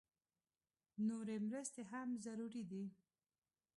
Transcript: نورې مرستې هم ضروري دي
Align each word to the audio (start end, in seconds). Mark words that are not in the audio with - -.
نورې 1.07 1.35
مرستې 1.47 1.81
هم 1.91 2.09
ضروري 2.25 2.63
دي 2.71 2.85